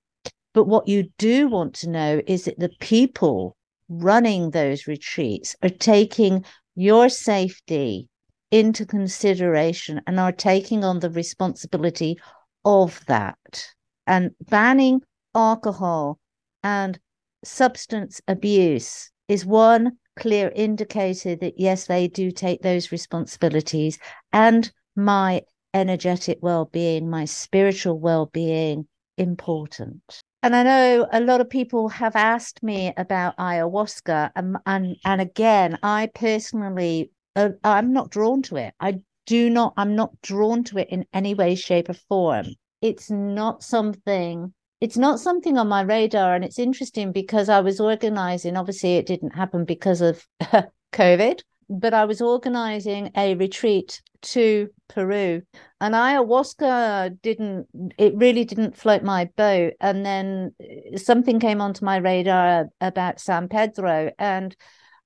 But 0.54 0.66
what 0.66 0.88
you 0.88 1.10
do 1.18 1.48
want 1.48 1.76
to 1.76 1.90
know 1.90 2.22
is 2.26 2.46
that 2.46 2.60
the 2.60 2.72
people 2.80 3.56
running 3.88 4.52
those 4.52 4.88
retreats 4.88 5.56
are 5.62 5.70
taking 5.70 6.44
your 6.76 7.10
safety 7.10 8.08
into 8.52 8.86
consideration 8.86 10.02
and 10.08 10.20
are 10.20 10.32
taking 10.32 10.84
on 10.84 11.00
the 11.00 11.10
responsibility 11.10 12.18
of 12.66 13.04
that. 13.08 13.68
And 14.08 14.32
banning 14.50 15.02
alcohol 15.36 16.20
and 16.64 17.00
substance 17.44 18.22
abuse 18.28 19.12
is 19.28 19.46
one 19.46 19.98
clear 20.20 20.52
indicator 20.56 21.36
that 21.38 21.54
yes, 21.58 21.88
they 21.88 22.08
do 22.08 22.32
take 22.32 22.62
those 22.62 22.92
responsibilities 22.92 23.98
and 24.32 24.72
my 24.96 25.42
energetic 25.74 26.40
well 26.42 26.66
being, 26.66 27.10
my 27.10 27.26
spiritual 27.26 28.00
well 28.00 28.28
being 28.28 28.88
important. 29.18 30.22
And 30.42 30.56
I 30.56 30.64
know 30.64 31.08
a 31.12 31.20
lot 31.20 31.42
of 31.42 31.50
people 31.50 31.90
have 31.90 32.16
asked 32.16 32.64
me 32.64 32.94
about 32.96 33.38
ayahuasca, 33.38 34.32
and 34.36 34.58
and, 34.66 34.96
and 35.04 35.22
again, 35.22 35.78
I 35.84 36.10
personally, 36.14 37.12
uh, 37.36 37.50
I'm 37.64 37.92
not 37.92 38.10
drawn 38.10 38.42
to 38.44 38.56
it. 38.56 38.74
I 38.80 39.00
do 39.26 39.50
not. 39.50 39.74
I'm 39.78 39.96
not 39.96 40.12
drawn 40.22 40.64
to 40.66 40.78
it 40.80 40.90
in 40.90 41.06
any 41.14 41.34
way, 41.34 41.56
shape, 41.56 41.90
or 41.90 41.94
form. 41.94 42.48
It's 42.82 43.12
not 43.12 43.64
something 43.64 44.54
it's 44.82 44.98
not 44.98 45.20
something 45.20 45.58
on 45.58 45.68
my 45.68 45.82
radar 45.82 46.36
and 46.36 46.44
it's 46.44 46.60
interesting 46.60 47.12
because 47.12 47.50
i 47.50 47.60
was 47.60 47.80
organizing 47.80 48.58
obviously 48.58 48.96
it 48.96 49.06
didn't 49.06 49.36
happen 49.36 49.66
because 49.66 50.02
of 50.02 50.26
covid 50.94 51.42
but 51.70 51.94
i 51.94 52.06
was 52.06 52.22
organizing 52.22 53.12
a 53.16 53.36
retreat 53.36 54.02
to 54.22 54.70
peru 54.88 55.42
and 55.80 55.96
ayahuasca 55.96 57.22
didn't 57.22 57.68
it 57.98 58.14
really 58.16 58.44
didn't 58.44 58.76
float 58.76 59.04
my 59.04 59.26
boat 59.38 59.74
and 59.80 60.06
then 60.06 60.54
eh, 60.60 60.98
something 60.98 61.40
came 61.40 61.62
onto 61.62 61.86
my 61.86 61.98
radar 61.98 62.68
about 62.82 63.20
san 63.20 63.48
pedro 63.48 64.12
and 64.20 64.56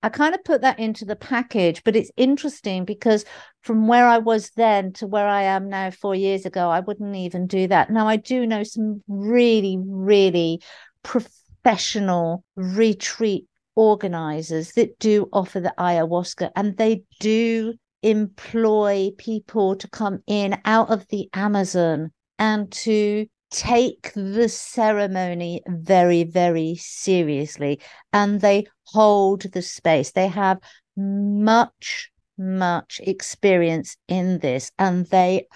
I 0.03 0.09
kind 0.09 0.35
of 0.35 0.43
put 0.43 0.61
that 0.61 0.79
into 0.79 1.05
the 1.05 1.15
package, 1.15 1.81
but 1.85 1.95
it's 1.95 2.11
interesting 2.17 2.83
because 2.83 3.23
from 3.61 3.87
where 3.87 4.05
I 4.05 4.17
was 4.17 4.49
then 4.51 4.91
to 4.93 5.07
where 5.07 5.27
I 5.27 5.43
am 5.43 5.69
now 5.69 5.91
four 5.91 6.13
years 6.13 6.45
ago, 6.45 6.69
I 6.69 6.81
wouldn't 6.81 7.15
even 7.15 7.47
do 7.47 7.67
that. 7.67 7.89
Now, 7.89 8.07
I 8.09 8.17
do 8.17 8.45
know 8.45 8.63
some 8.63 9.01
really, 9.07 9.77
really 9.81 10.61
professional 11.03 12.43
retreat 12.57 13.47
organizers 13.75 14.73
that 14.73 14.99
do 14.99 15.29
offer 15.31 15.61
the 15.61 15.73
ayahuasca 15.79 16.51
and 16.55 16.75
they 16.75 17.03
do 17.21 17.73
employ 18.01 19.09
people 19.17 19.77
to 19.77 19.89
come 19.89 20.21
in 20.27 20.57
out 20.65 20.89
of 20.89 21.07
the 21.07 21.29
Amazon 21.33 22.11
and 22.37 22.69
to 22.71 23.25
take 23.53 24.11
the 24.15 24.49
ceremony 24.49 25.61
very, 25.67 26.23
very 26.23 26.75
seriously 26.75 27.79
and 28.11 28.41
they 28.41 28.65
hold 28.85 29.43
the 29.43 29.61
space. 29.61 30.11
They 30.11 30.27
have 30.27 30.57
much, 30.97 32.11
much 32.37 32.99
experience 33.03 33.95
in 34.07 34.39
this 34.39 34.71
and 34.79 35.05
they 35.05 35.47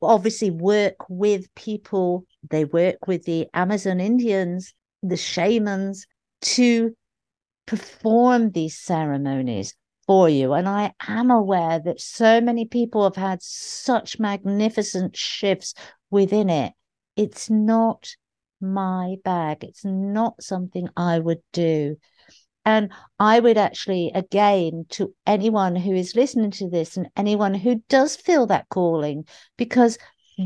obviously 0.00 0.50
work 0.50 0.94
with 1.08 1.52
people, 1.54 2.24
they 2.48 2.64
work 2.64 3.06
with 3.06 3.24
the 3.24 3.48
Amazon 3.52 4.00
Indians, 4.00 4.72
the 5.02 5.16
shamans 5.16 6.06
to 6.40 6.96
perform 7.66 8.52
these 8.52 8.78
ceremonies 8.78 9.74
for 10.06 10.28
you. 10.28 10.52
And 10.52 10.68
I 10.68 10.92
am 11.06 11.30
aware 11.32 11.80
that 11.80 12.00
so 12.00 12.40
many 12.40 12.64
people 12.64 13.02
have 13.04 13.16
had 13.16 13.42
such 13.42 14.20
magnificent 14.20 15.16
shifts 15.16 15.74
within 16.10 16.48
it 16.48 16.72
it's 17.18 17.50
not 17.50 18.16
my 18.60 19.16
bag. 19.24 19.64
It's 19.64 19.84
not 19.84 20.42
something 20.42 20.88
I 20.96 21.18
would 21.18 21.42
do. 21.52 21.96
And 22.64 22.92
I 23.18 23.40
would 23.40 23.58
actually, 23.58 24.12
again, 24.14 24.86
to 24.90 25.14
anyone 25.26 25.74
who 25.74 25.92
is 25.94 26.14
listening 26.14 26.50
to 26.52 26.68
this 26.68 26.96
and 26.96 27.08
anyone 27.16 27.54
who 27.54 27.82
does 27.88 28.16
feel 28.16 28.46
that 28.46 28.68
calling, 28.68 29.26
because 29.56 29.98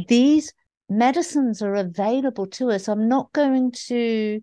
these 0.09 0.53
medicines 0.89 1.63
are 1.63 1.75
available 1.75 2.47
to 2.47 2.71
us. 2.71 2.89
I'm 2.89 3.09
not 3.09 3.33
going 3.33 3.73
to 3.89 4.41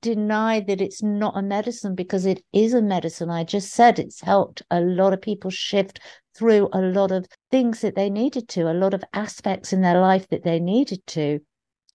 deny 0.00 0.60
that 0.60 0.80
it's 0.80 1.02
not 1.02 1.36
a 1.36 1.42
medicine 1.42 1.94
because 1.94 2.26
it 2.26 2.44
is 2.52 2.74
a 2.74 2.82
medicine. 2.82 3.30
I 3.30 3.44
just 3.44 3.72
said 3.72 3.98
it's 3.98 4.20
helped 4.20 4.62
a 4.70 4.80
lot 4.80 5.12
of 5.12 5.22
people 5.22 5.50
shift 5.50 6.00
through 6.36 6.68
a 6.72 6.80
lot 6.80 7.10
of 7.10 7.26
things 7.50 7.80
that 7.80 7.94
they 7.94 8.10
needed 8.10 8.48
to, 8.50 8.70
a 8.70 8.74
lot 8.74 8.94
of 8.94 9.04
aspects 9.12 9.72
in 9.72 9.80
their 9.80 10.00
life 10.00 10.28
that 10.28 10.44
they 10.44 10.60
needed 10.60 11.04
to. 11.08 11.40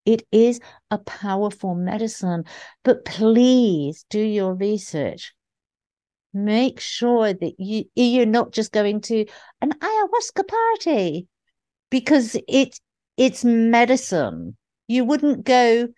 It 0.07 0.25
is 0.31 0.61
a 0.89 0.97
powerful 0.99 1.75
medicine, 1.75 2.45
but 2.83 3.03
please 3.03 4.05
do 4.09 4.21
your 4.21 4.55
research. 4.55 5.33
Make 6.33 6.79
sure 6.79 7.33
that 7.33 7.55
you 7.59 7.83
you're 7.93 8.25
not 8.25 8.53
just 8.53 8.71
going 8.71 9.01
to 9.01 9.25
an 9.61 9.73
ayahuasca 9.73 10.47
party 10.47 11.27
because 11.89 12.37
it 12.47 12.79
it's 13.17 13.43
medicine. 13.43 14.55
You 14.87 15.03
wouldn't 15.03 15.43
go 15.43 15.89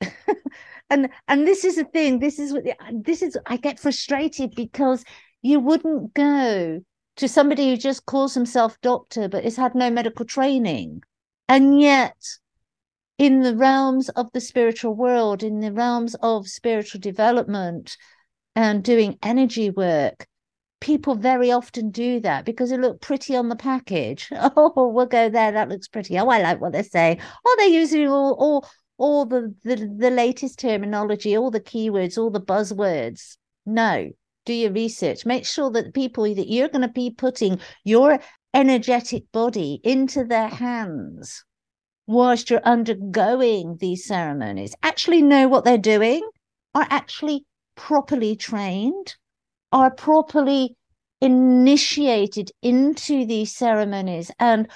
and 0.90 1.08
and 1.28 1.46
this 1.46 1.64
is 1.64 1.76
the 1.76 1.84
thing 1.84 2.18
this 2.18 2.38
is 2.38 2.52
what 2.52 2.64
this 2.92 3.22
is 3.22 3.36
i 3.46 3.56
get 3.56 3.78
frustrated 3.78 4.54
because 4.54 5.04
you 5.42 5.60
wouldn't 5.60 6.14
go 6.14 6.80
to 7.16 7.28
somebody 7.28 7.70
who 7.70 7.76
just 7.76 8.06
calls 8.06 8.34
himself 8.34 8.80
doctor 8.80 9.28
but 9.28 9.44
has 9.44 9.56
had 9.56 9.74
no 9.74 9.90
medical 9.90 10.24
training 10.24 11.02
and 11.48 11.80
yet 11.80 12.16
in 13.18 13.40
the 13.40 13.56
realms 13.56 14.08
of 14.10 14.30
the 14.32 14.40
spiritual 14.40 14.94
world, 14.94 15.42
in 15.42 15.58
the 15.58 15.72
realms 15.72 16.14
of 16.22 16.46
spiritual 16.46 17.00
development 17.00 17.96
and 18.54 18.84
doing 18.84 19.18
energy 19.22 19.70
work, 19.70 20.26
people 20.80 21.16
very 21.16 21.50
often 21.50 21.90
do 21.90 22.20
that 22.20 22.44
because 22.44 22.70
it 22.70 22.80
look 22.80 23.00
pretty 23.00 23.34
on 23.34 23.48
the 23.48 23.56
package. 23.56 24.30
Oh, 24.32 24.88
we'll 24.88 25.06
go 25.06 25.28
there. 25.28 25.52
That 25.52 25.68
looks 25.68 25.88
pretty. 25.88 26.16
Oh, 26.18 26.28
I 26.28 26.40
like 26.42 26.60
what 26.60 26.72
they're 26.72 26.84
saying. 26.84 27.20
Oh, 27.44 27.56
they're 27.58 27.68
using 27.68 28.08
all 28.08 28.34
all 28.38 28.68
all 28.98 29.26
the, 29.26 29.54
the 29.64 29.76
the 29.98 30.10
latest 30.10 30.60
terminology, 30.60 31.36
all 31.36 31.50
the 31.50 31.60
keywords, 31.60 32.18
all 32.18 32.30
the 32.30 32.40
buzzwords. 32.40 33.36
No, 33.66 34.10
do 34.46 34.52
your 34.52 34.72
research. 34.72 35.26
Make 35.26 35.44
sure 35.44 35.70
that 35.70 35.86
the 35.86 35.92
people 35.92 36.24
that 36.34 36.48
you're 36.48 36.68
going 36.68 36.82
to 36.82 36.88
be 36.88 37.10
putting 37.10 37.60
your 37.84 38.20
energetic 38.54 39.30
body 39.32 39.80
into 39.82 40.24
their 40.24 40.48
hands 40.48 41.44
whilst 42.08 42.48
you're 42.48 42.64
undergoing 42.64 43.76
these 43.80 44.06
ceremonies 44.06 44.74
actually 44.82 45.20
know 45.20 45.46
what 45.46 45.64
they're 45.64 45.76
doing, 45.76 46.26
are 46.74 46.86
actually 46.88 47.44
properly 47.76 48.34
trained, 48.34 49.14
are 49.72 49.94
properly 49.94 50.74
initiated 51.20 52.50
into 52.62 53.26
these 53.26 53.54
ceremonies 53.54 54.30
and 54.38 54.68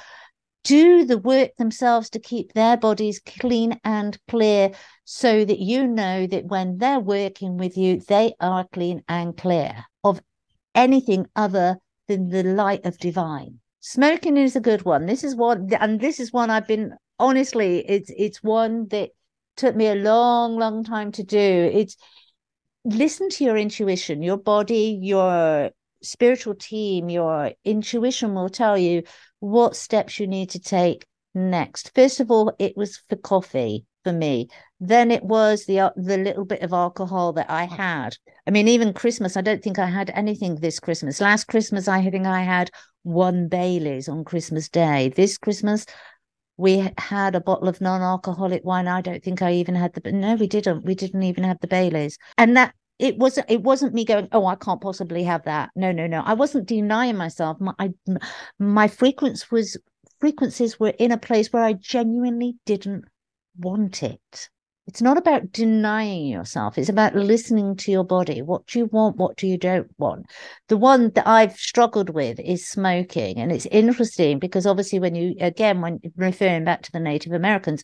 do 0.62 1.06
the 1.06 1.18
work 1.18 1.56
themselves 1.56 2.10
to 2.10 2.20
keep 2.20 2.52
their 2.52 2.76
bodies 2.76 3.20
clean 3.24 3.80
and 3.82 4.18
clear 4.28 4.70
so 5.04 5.44
that 5.44 5.58
you 5.58 5.86
know 5.86 6.26
that 6.26 6.44
when 6.44 6.76
they're 6.78 7.00
working 7.00 7.56
with 7.56 7.78
you, 7.78 7.98
they 8.08 8.34
are 8.40 8.66
clean 8.72 9.02
and 9.08 9.36
clear 9.38 9.86
of 10.04 10.20
anything 10.74 11.26
other 11.34 11.78
than 12.08 12.28
the 12.28 12.42
light 12.42 12.84
of 12.84 12.98
divine. 12.98 13.58
Smoking 13.80 14.36
is 14.36 14.54
a 14.54 14.60
good 14.60 14.84
one. 14.84 15.06
This 15.06 15.24
is 15.24 15.34
one, 15.34 15.68
and 15.80 15.98
this 15.98 16.20
is 16.20 16.32
one 16.32 16.50
I've 16.50 16.68
been 16.68 16.92
honestly, 17.22 17.78
it's 17.88 18.10
it's 18.14 18.42
one 18.42 18.88
that 18.88 19.10
took 19.56 19.76
me 19.76 19.86
a 19.86 19.94
long, 19.94 20.58
long 20.58 20.84
time 20.84 21.12
to 21.12 21.22
do. 21.22 21.38
It's 21.72 21.96
listen 22.84 23.30
to 23.30 23.44
your 23.44 23.56
intuition, 23.56 24.22
your 24.22 24.36
body, 24.36 24.98
your 25.00 25.70
spiritual 26.02 26.56
team, 26.56 27.08
your 27.08 27.52
intuition 27.64 28.34
will 28.34 28.48
tell 28.48 28.76
you 28.76 29.04
what 29.38 29.76
steps 29.76 30.18
you 30.18 30.26
need 30.26 30.50
to 30.50 30.58
take 30.58 31.06
next. 31.34 31.92
First 31.94 32.20
of 32.20 32.30
all, 32.30 32.52
it 32.58 32.76
was 32.76 32.98
for 33.08 33.16
coffee 33.16 33.86
for 34.02 34.12
me. 34.12 34.48
Then 34.80 35.12
it 35.12 35.22
was 35.22 35.64
the 35.66 35.78
uh, 35.80 35.90
the 35.94 36.18
little 36.18 36.44
bit 36.44 36.62
of 36.62 36.72
alcohol 36.72 37.32
that 37.34 37.48
I 37.48 37.64
had. 37.64 38.16
I 38.46 38.50
mean, 38.50 38.66
even 38.66 38.92
Christmas, 38.92 39.36
I 39.36 39.42
don't 39.42 39.62
think 39.62 39.78
I 39.78 39.86
had 39.86 40.10
anything 40.14 40.56
this 40.56 40.80
Christmas. 40.80 41.20
Last 41.20 41.44
Christmas, 41.44 41.86
I 41.86 42.10
think 42.10 42.26
I 42.26 42.42
had 42.42 42.70
one 43.04 43.48
Bailey's 43.48 44.08
on 44.08 44.24
Christmas 44.24 44.68
Day. 44.68 45.12
This 45.14 45.38
Christmas, 45.38 45.86
we 46.56 46.90
had 46.98 47.34
a 47.34 47.40
bottle 47.40 47.68
of 47.68 47.80
non-alcoholic 47.80 48.64
wine. 48.64 48.88
I 48.88 49.00
don't 49.00 49.22
think 49.22 49.42
I 49.42 49.52
even 49.54 49.74
had 49.74 49.94
the 49.94 50.12
no, 50.12 50.34
we 50.34 50.46
didn't. 50.46 50.84
We 50.84 50.94
didn't 50.94 51.22
even 51.22 51.44
have 51.44 51.60
the 51.60 51.66
Baileys. 51.66 52.18
And 52.38 52.56
that 52.56 52.74
it 52.98 53.18
wasn't 53.18 53.50
it 53.50 53.62
wasn't 53.62 53.94
me 53.94 54.04
going 54.04 54.28
oh 54.32 54.46
i 54.46 54.54
can't 54.54 54.80
possibly 54.80 55.24
have 55.24 55.42
that 55.44 55.70
no 55.74 55.90
no 55.90 56.06
no 56.06 56.22
i 56.24 56.34
wasn't 56.34 56.68
denying 56.68 57.16
myself 57.16 57.60
my 57.60 57.72
I, 57.78 57.90
my 58.58 58.86
frequency 58.86 59.44
was 59.50 59.76
frequencies 60.20 60.78
were 60.78 60.94
in 60.98 61.10
a 61.10 61.18
place 61.18 61.52
where 61.52 61.64
i 61.64 61.72
genuinely 61.72 62.54
didn't 62.64 63.06
want 63.58 64.02
it 64.02 64.50
it's 64.92 65.00
not 65.00 65.16
about 65.16 65.50
denying 65.52 66.26
yourself 66.26 66.76
it's 66.76 66.90
about 66.90 67.14
listening 67.14 67.76
to 67.76 67.90
your 67.90 68.04
body. 68.04 68.42
What 68.42 68.66
do 68.66 68.78
you 68.78 68.84
want? 68.92 69.16
What 69.16 69.38
do 69.38 69.46
you 69.46 69.56
don't 69.56 69.88
want? 69.96 70.26
The 70.68 70.76
one 70.76 71.12
that 71.14 71.26
i've 71.26 71.56
struggled 71.56 72.10
with 72.10 72.38
is 72.38 72.68
smoking 72.68 73.38
and 73.38 73.50
it's 73.50 73.64
interesting 73.66 74.38
because 74.38 74.66
obviously 74.66 74.98
when 74.98 75.14
you 75.14 75.34
again 75.40 75.80
when 75.80 75.98
referring 76.16 76.64
back 76.64 76.82
to 76.82 76.92
the 76.92 77.00
native 77.00 77.32
americans 77.32 77.82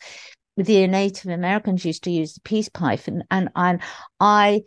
the 0.59 0.87
native 0.87 1.31
americans 1.31 1.87
used 1.87 2.05
to 2.05 2.11
use 2.11 2.35
the 2.35 2.41
peace 2.43 2.69
pipe 2.69 3.07
and 3.07 3.25
and, 3.31 3.49
and 3.57 3.81
i 4.21 4.61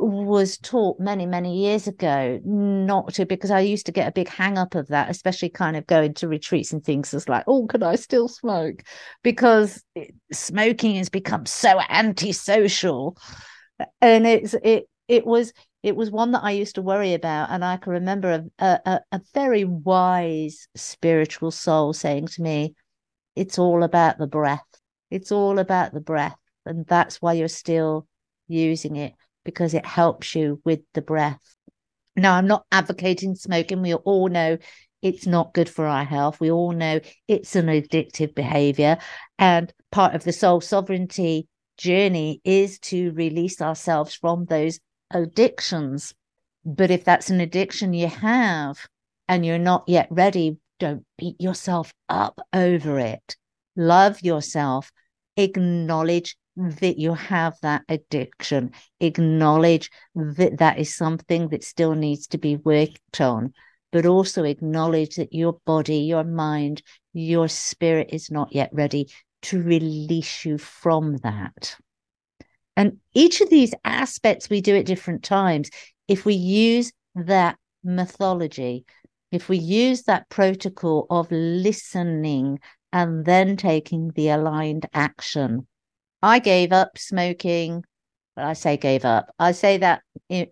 was 0.00 0.58
taught 0.58 0.98
many 1.00 1.26
many 1.26 1.62
years 1.62 1.86
ago 1.86 2.40
not 2.44 3.12
to 3.14 3.26
because 3.26 3.50
i 3.50 3.60
used 3.60 3.86
to 3.86 3.92
get 3.92 4.08
a 4.08 4.12
big 4.12 4.28
hang 4.28 4.56
up 4.56 4.74
of 4.74 4.88
that 4.88 5.10
especially 5.10 5.48
kind 5.48 5.76
of 5.76 5.86
going 5.86 6.14
to 6.14 6.28
retreats 6.28 6.72
and 6.72 6.84
things 6.84 7.12
it's 7.12 7.28
like 7.28 7.44
oh 7.46 7.66
can 7.66 7.82
i 7.82 7.94
still 7.96 8.28
smoke? 8.28 8.82
Because 9.22 9.82
it, 9.94 10.14
smoking 10.32 10.96
has 10.96 11.08
become 11.08 11.46
so 11.46 11.80
antisocial. 11.88 13.16
And 14.00 14.26
it's 14.26 14.54
it 14.62 14.88
it 15.06 15.26
was 15.26 15.52
it 15.82 15.94
was 15.94 16.10
one 16.10 16.32
that 16.32 16.42
i 16.42 16.50
used 16.50 16.74
to 16.74 16.82
worry 16.82 17.14
about 17.14 17.50
and 17.50 17.64
i 17.64 17.76
can 17.76 17.92
remember 17.92 18.44
a, 18.58 18.80
a, 18.84 19.00
a 19.12 19.20
very 19.34 19.64
wise 19.64 20.66
spiritual 20.74 21.50
soul 21.52 21.92
saying 21.92 22.26
to 22.26 22.42
me 22.42 22.74
it's 23.36 23.56
all 23.56 23.84
about 23.84 24.18
the 24.18 24.26
breath. 24.26 24.66
It's 25.10 25.30
all 25.30 25.60
about 25.60 25.92
the 25.92 26.00
breath 26.00 26.36
and 26.66 26.84
that's 26.86 27.22
why 27.22 27.34
you're 27.34 27.48
still 27.48 28.06
using 28.48 28.96
it 28.96 29.12
because 29.48 29.72
it 29.72 29.86
helps 29.86 30.34
you 30.34 30.60
with 30.62 30.80
the 30.92 31.00
breath. 31.00 31.40
Now, 32.14 32.34
I'm 32.34 32.46
not 32.46 32.66
advocating 32.70 33.34
smoking. 33.34 33.80
We 33.80 33.94
all 33.94 34.28
know 34.28 34.58
it's 35.00 35.26
not 35.26 35.54
good 35.54 35.70
for 35.70 35.86
our 35.86 36.04
health. 36.04 36.38
We 36.38 36.50
all 36.50 36.72
know 36.72 37.00
it's 37.28 37.56
an 37.56 37.68
addictive 37.68 38.34
behavior. 38.34 38.98
And 39.38 39.72
part 39.90 40.14
of 40.14 40.24
the 40.24 40.34
soul 40.34 40.60
sovereignty 40.60 41.48
journey 41.78 42.42
is 42.44 42.78
to 42.80 43.12
release 43.12 43.62
ourselves 43.62 44.12
from 44.12 44.44
those 44.44 44.80
addictions. 45.10 46.12
But 46.62 46.90
if 46.90 47.04
that's 47.04 47.30
an 47.30 47.40
addiction 47.40 47.94
you 47.94 48.08
have 48.08 48.86
and 49.26 49.46
you're 49.46 49.56
not 49.56 49.84
yet 49.86 50.08
ready, 50.10 50.58
don't 50.78 51.06
beat 51.16 51.40
yourself 51.40 51.94
up 52.10 52.38
over 52.52 52.98
it. 52.98 53.34
Love 53.76 54.20
yourself, 54.20 54.92
acknowledge 55.38 56.36
that 56.58 56.98
you 56.98 57.14
have 57.14 57.56
that 57.62 57.82
addiction. 57.88 58.72
Acknowledge 59.00 59.90
that 60.14 60.58
that 60.58 60.78
is 60.78 60.94
something 60.94 61.48
that 61.48 61.62
still 61.62 61.94
needs 61.94 62.26
to 62.28 62.38
be 62.38 62.56
worked 62.56 63.20
on, 63.20 63.52
but 63.92 64.04
also 64.04 64.42
acknowledge 64.42 65.16
that 65.16 65.32
your 65.32 65.58
body, 65.64 65.98
your 65.98 66.24
mind, 66.24 66.82
your 67.12 67.48
spirit 67.48 68.08
is 68.12 68.30
not 68.30 68.52
yet 68.52 68.70
ready 68.72 69.08
to 69.42 69.62
release 69.62 70.44
you 70.44 70.58
from 70.58 71.18
that. 71.18 71.76
And 72.76 72.98
each 73.14 73.40
of 73.40 73.50
these 73.50 73.74
aspects 73.84 74.50
we 74.50 74.60
do 74.60 74.76
at 74.76 74.86
different 74.86 75.22
times. 75.22 75.70
If 76.08 76.24
we 76.24 76.34
use 76.34 76.92
that 77.14 77.56
mythology, 77.84 78.84
if 79.30 79.48
we 79.48 79.58
use 79.58 80.04
that 80.04 80.28
protocol 80.28 81.06
of 81.08 81.30
listening 81.30 82.58
and 82.92 83.24
then 83.24 83.56
taking 83.56 84.10
the 84.14 84.30
aligned 84.30 84.86
action, 84.92 85.66
I 86.22 86.38
gave 86.38 86.72
up 86.72 86.98
smoking. 86.98 87.84
Well, 88.36 88.48
I 88.48 88.52
say 88.54 88.76
gave 88.76 89.04
up. 89.04 89.34
I 89.38 89.52
say 89.52 89.78
that 89.78 90.02
in 90.28 90.48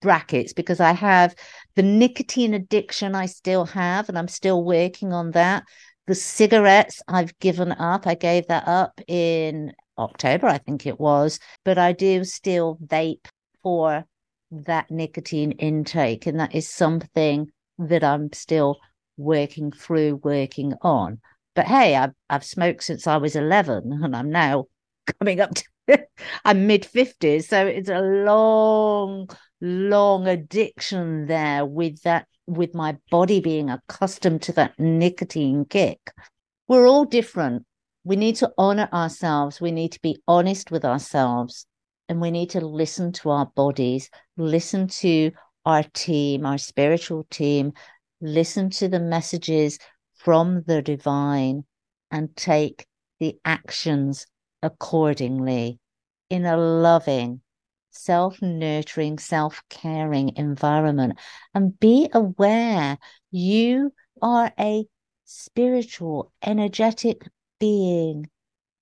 brackets 0.00 0.52
because 0.52 0.80
I 0.80 0.92
have 0.92 1.34
the 1.74 1.82
nicotine 1.82 2.54
addiction 2.54 3.14
I 3.14 3.26
still 3.26 3.64
have, 3.66 4.08
and 4.08 4.18
I'm 4.18 4.28
still 4.28 4.62
working 4.62 5.12
on 5.12 5.32
that. 5.32 5.64
The 6.06 6.14
cigarettes 6.14 7.02
I've 7.08 7.36
given 7.40 7.72
up. 7.72 8.06
I 8.06 8.14
gave 8.14 8.46
that 8.48 8.68
up 8.68 9.00
in 9.08 9.72
October, 9.98 10.46
I 10.46 10.58
think 10.58 10.86
it 10.86 11.00
was, 11.00 11.40
but 11.64 11.78
I 11.78 11.92
do 11.92 12.22
still 12.24 12.78
vape 12.84 13.26
for 13.62 14.04
that 14.50 14.90
nicotine 14.90 15.52
intake. 15.52 16.26
And 16.26 16.38
that 16.38 16.54
is 16.54 16.68
something 16.68 17.50
that 17.78 18.04
I'm 18.04 18.32
still 18.32 18.78
working 19.16 19.72
through, 19.72 20.20
working 20.22 20.74
on. 20.82 21.20
But 21.54 21.66
hey, 21.66 21.96
I've, 21.96 22.12
I've 22.28 22.44
smoked 22.44 22.84
since 22.84 23.06
I 23.06 23.16
was 23.16 23.34
11 23.34 24.00
and 24.02 24.14
I'm 24.14 24.30
now 24.30 24.66
coming 25.18 25.40
up 25.40 25.54
to 25.54 25.64
I'm 26.44 26.66
mid 26.66 26.82
50s. 26.82 27.44
So 27.44 27.66
it's 27.66 27.88
a 27.88 28.00
long, 28.00 29.28
long 29.60 30.26
addiction 30.26 31.26
there 31.26 31.64
with 31.64 32.02
that, 32.02 32.26
with 32.46 32.74
my 32.74 32.96
body 33.10 33.40
being 33.40 33.70
accustomed 33.70 34.42
to 34.42 34.52
that 34.52 34.78
nicotine 34.78 35.64
kick. 35.64 36.12
We're 36.68 36.88
all 36.88 37.04
different. 37.04 37.64
We 38.04 38.16
need 38.16 38.36
to 38.36 38.52
honor 38.58 38.88
ourselves. 38.92 39.60
We 39.60 39.72
need 39.72 39.92
to 39.92 40.00
be 40.00 40.18
honest 40.26 40.70
with 40.70 40.84
ourselves. 40.84 41.66
And 42.08 42.20
we 42.20 42.30
need 42.30 42.50
to 42.50 42.60
listen 42.60 43.10
to 43.12 43.30
our 43.30 43.46
bodies, 43.46 44.10
listen 44.36 44.86
to 44.88 45.32
our 45.64 45.82
team, 45.82 46.46
our 46.46 46.58
spiritual 46.58 47.26
team, 47.30 47.72
listen 48.20 48.70
to 48.70 48.86
the 48.86 49.00
messages 49.00 49.80
from 50.14 50.62
the 50.68 50.82
divine 50.82 51.64
and 52.12 52.34
take 52.36 52.86
the 53.18 53.38
actions 53.44 54.26
accordingly 54.62 55.78
in 56.30 56.44
a 56.44 56.56
loving, 56.56 57.40
self 57.90 58.40
nurturing, 58.42 59.18
self 59.18 59.62
caring 59.68 60.36
environment. 60.36 61.18
And 61.54 61.78
be 61.78 62.08
aware 62.12 62.98
you 63.30 63.92
are 64.22 64.52
a 64.58 64.86
spiritual, 65.24 66.32
energetic 66.42 67.26
being 67.58 68.28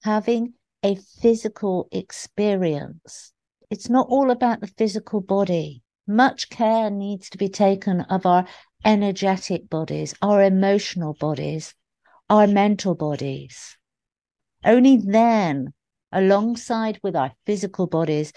having 0.03 0.53
a 0.83 0.97
physical 0.97 1.89
experience. 1.91 3.33
It's 3.71 3.89
not 3.89 4.07
all 4.09 4.31
about 4.31 4.61
the 4.61 4.67
physical 4.67 5.21
body. 5.21 5.83
Much 6.07 6.51
care 6.51 6.91
needs 6.91 7.31
to 7.31 7.39
be 7.39 7.49
taken 7.49 8.03
of 8.03 8.27
our 8.27 8.47
energetic 8.85 9.71
bodies, 9.71 10.15
our 10.21 10.43
emotional 10.43 11.15
bodies, 11.15 11.75
our 12.29 12.47
mental 12.47 12.95
bodies. 12.95 13.79
Only 14.65 14.97
then, 14.97 15.73
alongside 16.13 16.99
with 17.03 17.17
our 17.17 17.33
physical 17.47 17.87
bodies, 17.87 18.33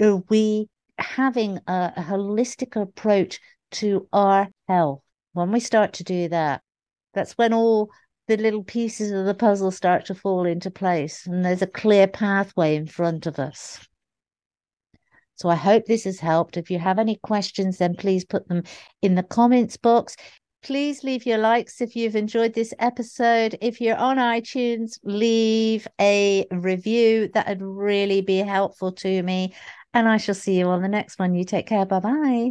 are 0.00 0.22
we 0.28 0.68
having 0.98 1.58
a, 1.66 1.92
a 1.96 2.02
holistic 2.02 2.80
approach 2.80 3.40
to 3.70 4.08
our 4.12 4.48
health. 4.66 5.02
When 5.32 5.52
we 5.52 5.60
start 5.60 5.94
to 5.94 6.04
do 6.04 6.28
that, 6.28 6.62
that's 7.14 7.32
when 7.32 7.52
all 7.52 7.90
the 8.26 8.36
little 8.36 8.64
pieces 8.64 9.10
of 9.12 9.24
the 9.24 9.34
puzzle 9.34 9.70
start 9.70 10.06
to 10.06 10.14
fall 10.14 10.44
into 10.44 10.70
place 10.70 11.26
and 11.26 11.44
there's 11.44 11.62
a 11.62 11.66
clear 11.66 12.06
pathway 12.06 12.76
in 12.76 12.86
front 12.86 13.26
of 13.26 13.38
us. 13.38 13.78
So 15.34 15.48
I 15.48 15.54
hope 15.54 15.86
this 15.86 16.04
has 16.04 16.18
helped. 16.18 16.56
If 16.56 16.70
you 16.70 16.78
have 16.78 16.98
any 16.98 17.16
questions, 17.22 17.78
then 17.78 17.94
please 17.94 18.24
put 18.24 18.48
them 18.48 18.64
in 19.02 19.14
the 19.14 19.22
comments 19.22 19.76
box. 19.76 20.16
Please 20.62 21.04
leave 21.04 21.24
your 21.24 21.38
likes 21.38 21.80
if 21.80 21.94
you've 21.96 22.16
enjoyed 22.16 22.52
this 22.52 22.74
episode. 22.78 23.56
If 23.60 23.80
you're 23.80 23.96
on 23.96 24.16
iTunes, 24.16 24.98
leave 25.04 25.86
a 26.00 26.46
review. 26.50 27.28
That 27.34 27.48
would 27.48 27.62
really 27.62 28.20
be 28.22 28.38
helpful 28.38 28.92
to 28.92 29.22
me. 29.22 29.54
And 29.94 30.08
I 30.08 30.16
shall 30.18 30.34
see 30.34 30.58
you 30.58 30.66
on 30.66 30.82
the 30.82 30.88
next 30.88 31.18
one. 31.18 31.34
You 31.34 31.44
take 31.44 31.66
care. 31.66 31.86
Bye 31.86 32.00
bye. 32.00 32.50